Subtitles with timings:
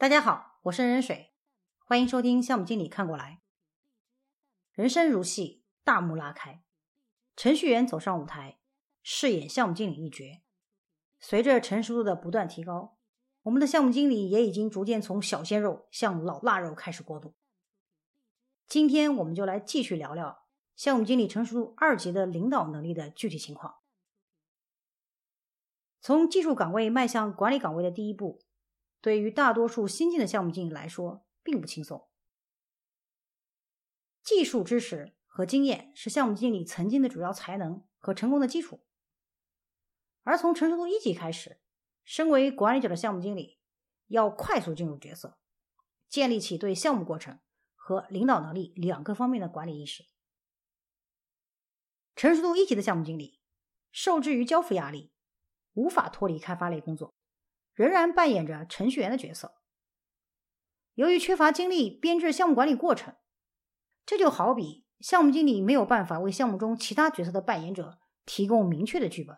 [0.00, 1.32] 大家好，我是任水，
[1.84, 3.42] 欢迎收听项目经理看过来。
[4.70, 6.62] 人生如戏，大幕拉开，
[7.34, 8.60] 程序员走上舞台，
[9.02, 10.40] 饰演项目经理一角。
[11.18, 12.96] 随着成熟度的不断提高，
[13.42, 17.34] 我们的项目经理也已经逐渐从小鲜肉向老腊肉开始过渡。
[18.68, 20.44] 今天我们就来继续聊聊
[20.76, 23.78] 项目经理成熟度二级的领导能力的具体情况。
[26.00, 28.38] 从技术岗位迈向管理岗位的第一步。
[29.00, 32.08] 对于大多数新进的项目经理来说，并不轻松。
[34.22, 38.84] 技术知识和经验是项目经理曾经的主要才能和成功的基础。
[40.22, 41.60] 而从成熟度一级开始，
[42.04, 43.58] 身为管理者的项目经理
[44.08, 45.38] 要快速进入角色，
[46.08, 47.38] 建立起对项目过程
[47.74, 50.04] 和领导能力两个方面的管理意识。
[52.14, 53.40] 成熟度一级的项目经理
[53.92, 55.12] 受制于交付压力，
[55.72, 57.14] 无法脱离开发类工作。
[57.78, 59.54] 仍然扮演着程序员的角色。
[60.94, 63.14] 由于缺乏精力编制项目管理过程，
[64.04, 69.36] 这就好比项目经理没有办法为项目中其他角色的扮演者提供明确的剧本，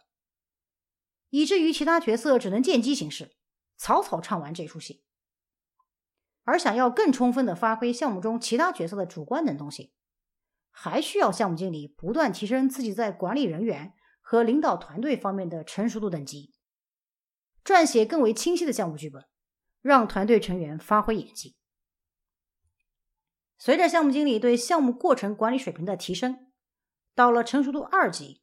[1.29, 3.37] 以至于其他角色只能见机行事，
[3.77, 5.05] 草草唱完这出戏。
[6.45, 9.93] 而想要更充分的发挥项目中其他角色的主观能动性，
[10.71, 16.55] 还需要项目经理不断提升自己在管理人员和领导团队方面的成熟度等级。
[17.65, 19.25] 撰写更为清晰的项目剧本，
[19.83, 21.57] 让团队成员发挥演技。
[23.59, 26.51] 随着项目经理对项目过程管理水平的提升，
[27.15, 28.41] 到了成熟度二级，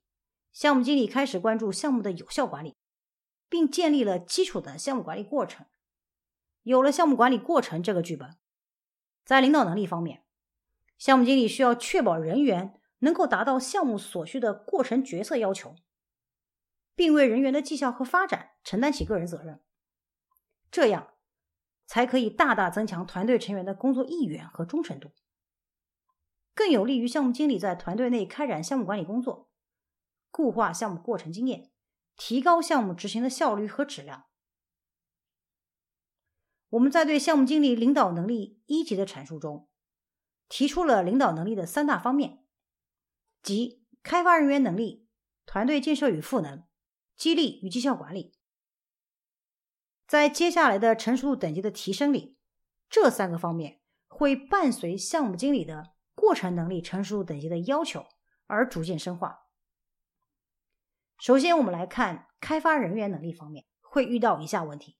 [0.51, 2.77] 项目经理开始关注项目的有效管理，
[3.49, 5.65] 并建立了基础的项目管理过程。
[6.61, 8.37] 有了项目管理过程这个剧本，
[9.25, 10.23] 在领导能力方面，
[10.97, 15.75] 项目经理需要确保人员能够达到项目所需的过程决策要求。
[16.97, 19.61] 并为人员的绩效和发展承担起个人责任，
[20.71, 21.13] 这样
[21.85, 25.11] 才可以大大增强团队成员的工作意愿和忠诚度，
[26.55, 29.51] 更有利于项目经理在团队内开展项目管理工作，
[30.31, 31.69] 固化项目过程经验，
[32.15, 34.25] 提高项目执行的效率和质量。
[36.69, 39.69] 我们在对项目经理领导能力一级的阐述中，
[40.49, 42.43] 提出了领导能力的三大方面，
[43.43, 45.07] 即开发人员能力、
[45.45, 46.66] 团队建设与赋能。
[47.17, 48.35] 激励与绩效管理，
[50.07, 52.37] 在接下来的成熟度等级的提升里，
[52.89, 58.05] 这三个方面会伴随项目经理的过程能力成熟度等级的要求
[58.45, 59.47] 而逐渐深化。
[61.17, 64.99] 首先，我们来看开发人员能力方面，会遇到以下问题：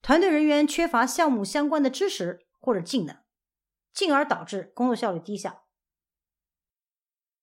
[0.00, 3.24] 团队人员缺乏项目相关的知识或者技能，
[3.92, 5.64] 进而导致工作效率低下。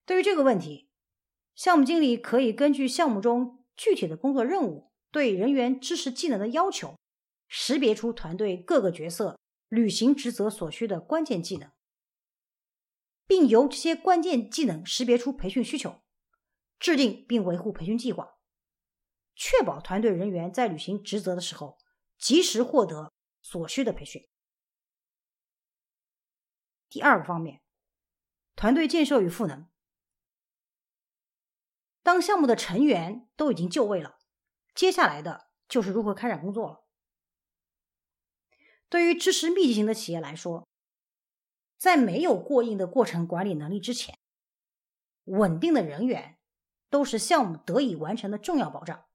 [0.06, 0.91] 对于这个问题，
[1.62, 6.98] 项目经理可以根据项目中具体的工作任务对人员知识技能的要求，
[7.48, 9.38] 识别出团队各个角色
[9.70, 11.72] 履行职责所需的关键技能，
[13.28, 16.02] 并由这些关键技能识别出培训需求，
[16.80, 18.40] 制定并维护培训计划，
[19.36, 21.78] 确保团队人员在履行职责的时候
[22.18, 24.28] 及时获得所需的培训。
[26.90, 27.62] 第二个方面，
[28.56, 29.70] 团队建设与赋能。
[32.04, 34.18] 当项目的成员都已经就位了，
[34.74, 36.84] 接下来的就是如何开展工作了。
[38.90, 40.68] 对于知识密集型的企业来说，
[41.78, 44.18] 在没有过硬的过程管理能力之前，
[45.26, 46.38] 稳定的人员
[46.90, 49.06] 都是项目得以完成的重要保障。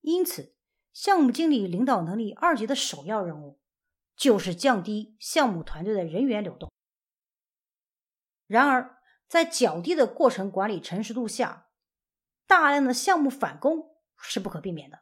[0.00, 0.56] 因此，
[0.92, 3.60] 项目经理领导能力二级的首要任务
[4.16, 6.70] 就是降低项目团队的人员流动。
[8.46, 8.97] 然而，
[9.28, 11.68] 在较低的过程管理成熟度下，
[12.46, 15.00] 大量的项目返工是不可避免的。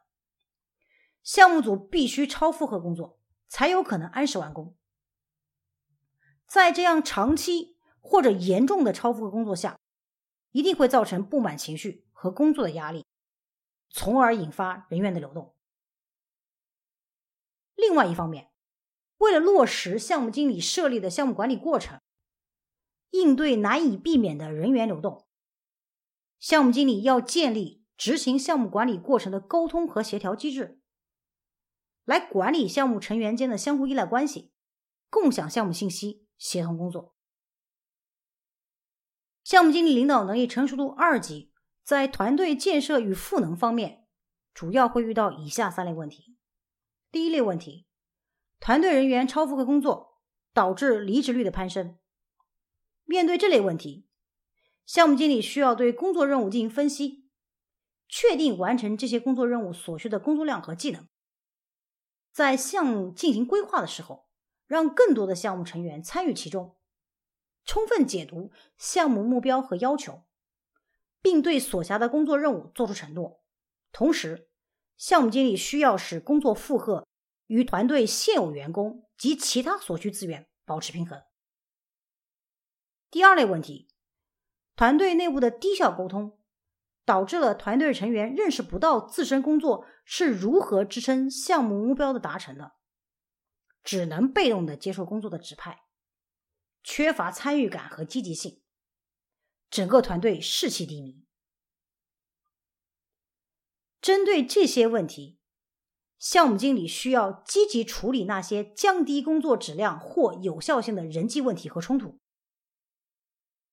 [1.23, 4.75] 项目组必须超负荷工作，才有可能按时完工。
[6.45, 9.79] 在这样长期或者严重的超负荷工作下，
[10.51, 13.05] 一定会造成不满情绪和工作的压力，
[13.89, 15.55] 从而引发人员的流动。
[17.75, 18.51] 另外一方面，
[19.19, 22.01] 为了落实项目经理设立的项目管理过程。
[23.11, 25.27] 应对难以避免的人员流动，
[26.39, 30.79] 项目经理要建立执行项目管理过程的沟通和协调机制，
[32.05, 34.51] 来管理项目成员间的相互依赖关系，
[35.09, 37.15] 共享项目信息，协同工作。
[39.43, 44.05] 项目经理领导能力成熟度二级，在团队建设与赋能方面，
[44.53, 46.35] 主要会遇到以下三类问题。
[47.09, 47.87] 第一类问题，
[48.59, 50.19] 团队人员超负荷工作，
[50.53, 51.97] 导致离职率的攀升。
[53.07, 54.05] 面对这类问题，
[54.85, 57.29] 项目经理需要对工作任务进行分析，
[58.09, 61.07] 确定完成这些工作任务所需的工作量和技能，
[62.33, 64.27] 在项目进行规划的时候，
[64.65, 66.75] 让更多的项目成员参与其中，
[67.63, 70.23] 充分解读项目目标和要求，
[71.21, 73.41] 并对所辖的工作任务作出承诺。
[73.93, 74.49] 同时，
[74.97, 77.07] 项目经理需要使工作负荷
[77.45, 81.21] 与团队现有员工及其他所需资源保持平衡。
[83.09, 83.87] 第二类问题，
[84.75, 86.37] 团队内部的低效沟通。
[87.05, 92.73] 导致了团队成员认识不到自身工作是如何支撑项目目标的达成的，
[93.81, 95.83] 只能被动的接受工作的指派，
[96.83, 98.61] 缺乏参与感和积极性，
[99.69, 101.23] 整个团队士气低迷。
[104.01, 105.39] 针对这些问题，
[106.19, 112.19] 项目经理需要积极处理那些降低工作质量或有效性的人际问题和冲突，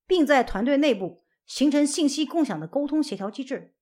[0.06, 1.22] 并在团队内部。
[1.46, 3.74] 形成信息共享的沟通协调机制，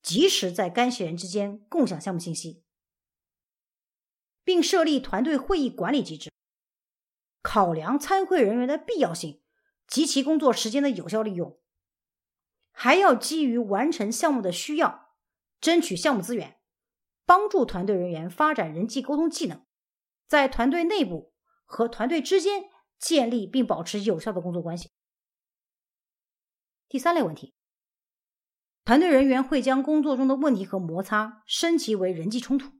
[0.00, 2.64] 及时在干系人之间共享项目信息，
[4.42, 6.32] 并设立团队会议管理机制，
[7.42, 9.42] 考量参会人员的必要性
[9.86, 11.60] 及其工作时间的有效利用。
[12.72, 15.10] 还要基于完成项目的需要，
[15.60, 16.58] 争取项目资源，
[17.26, 19.66] 帮助团队人员发展人际沟通技能，
[20.26, 21.34] 在团队内部
[21.66, 24.88] 和团队之间建立并保持有效的工作关系。
[26.96, 27.52] 第三类问题，
[28.82, 32.72] 团队人员会将工作中的问题和摩擦升级为人际冲突。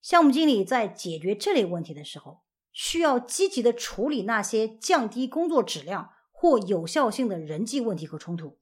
[0.00, 2.40] 项目经理在解决这类问题的时候，
[2.72, 8.58] 需要积极的处理那些降低工作质量或有效性的人际问题和冲突，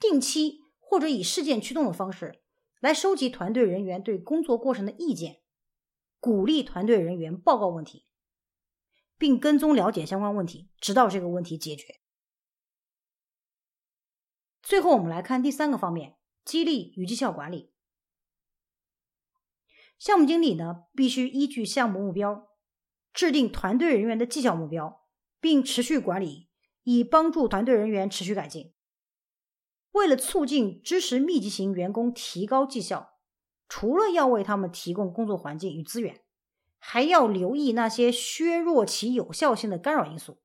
[0.00, 2.42] 定期或者以事件驱动的方式
[2.80, 5.42] 来收集团队人员对工作过程的意见，
[6.18, 8.04] 鼓励团队人员报告问题，
[9.16, 12.00] 并跟踪了解相关问题，直到这个问题解决。
[14.64, 17.70] 最后，我们来看第三个方面：激励与绩效管理。
[19.98, 22.48] 项目经理呢，必须依据项目目标，
[23.12, 25.06] 制定团队人员的绩效目标，
[25.38, 26.48] 并持续管理，
[26.82, 28.72] 以帮助团队人员持续改进。
[29.92, 33.18] 为了促进知识密集型员工提高绩效，
[33.68, 36.24] 除了要为他们提供工作环境与资源，
[36.78, 40.40] 还要留意那些削弱其有效性的干扰因素，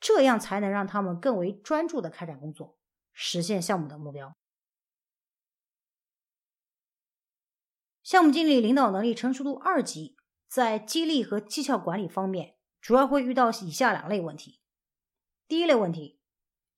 [0.00, 2.77] 这样才能让他们更为专注的开展工作。
[3.20, 4.32] 实现项目的目标。
[8.00, 10.16] 项目经理领导能力成熟度二级，
[10.46, 14.60] 在激励和绩效管理方面，主要会遇到以下两类问题。
[15.48, 16.20] 第一类问题，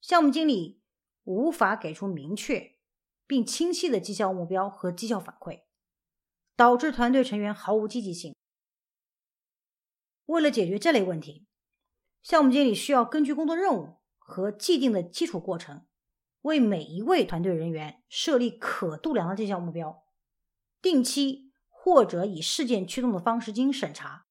[0.01, 0.81] 项目经理
[1.25, 2.79] 无法给出明确
[3.27, 5.65] 并清晰的绩效目标和绩效反馈，
[6.57, 8.35] 导致团队成员毫无积极性。
[10.25, 11.47] 为了解决这类问题，
[12.23, 15.87] 项目经理需要根据工作任务和既定的基础过程。
[16.43, 20.05] 为每一位团队人员设立可度量的绩效目标，
[20.81, 24.27] 定期或者以事件驱动的方式进行审查，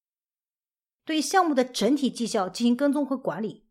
[1.06, 3.68] 对项目的整体绩效进行跟踪和管理，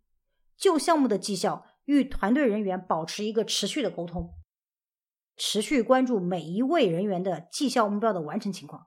[0.57, 4.35] 就项目的绩效与团队人员保持一个持续的沟通，
[5.37, 8.87] 持续关注每一位人员的绩效目标的完成情况。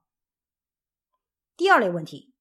[1.57, 2.33] 第二类问题，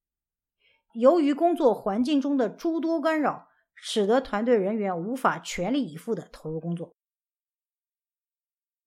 [0.93, 6.95] 由于工作环境中的诸多干扰，使得团队人员无法全力以赴的投入工作。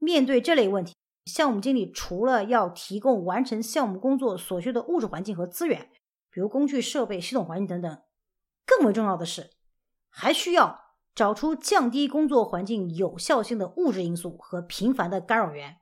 [0.05, 0.95] 面对这类问题，
[1.25, 5.91] 项目经理除了要提供完成项目工作所需的物质环境和资源，
[6.31, 8.03] 比如工具设备、系统环境等等，
[8.67, 9.51] 更为重要的是，
[10.11, 10.79] 还需要
[11.15, 15.79] 找出降低工作环境有效性的物质因素和频繁的干扰源，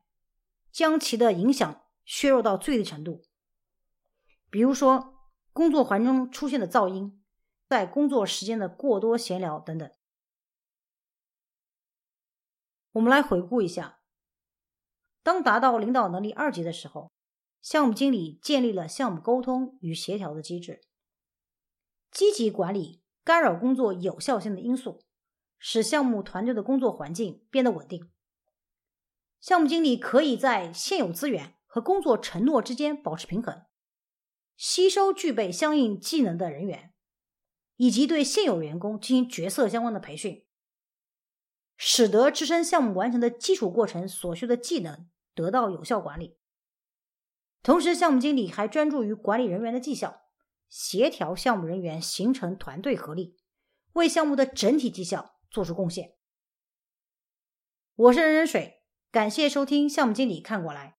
[0.71, 3.25] 将其的影响削弱到最低程度。
[4.49, 5.15] 比如说，
[5.53, 7.21] 工作环境中出现的噪音，
[7.69, 9.91] 在工作时间的过多闲聊等等。
[12.93, 14.02] 我们来回顾一下。
[15.23, 17.13] 当达到领导能力二级的时候，
[17.61, 20.83] 项目经理建立了项目沟通与协调的机制，
[22.11, 25.05] 积极管理干扰工作有效性的因素，
[25.59, 28.11] 使项目团队的工作环境变得稳定。
[29.41, 33.63] 项目经理可以在现有资源和工作承诺之间保持平衡，
[34.57, 36.93] 吸收具备相应技能的人员，
[37.77, 40.45] 以及对现有员工进行角色相关的培训，
[41.85, 45.09] 使得支撑项目完成的基础过程所需的技能。
[45.35, 46.39] 得到有效管理，
[47.63, 50.21] 同时项目经理还专注于管理人员的绩效，
[50.69, 53.37] 协调项目人员形成团队合力，
[53.95, 56.13] 为项目的整体绩效做出贡献。
[57.97, 60.99] 我是任人水，感谢收听项目经理看过来。